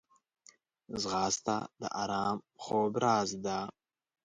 [1.01, 3.57] ځغاسته د ارام خوب راز ده